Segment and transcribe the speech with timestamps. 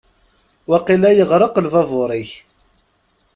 [0.69, 2.31] Waqila yeɣreq lbabur-ik.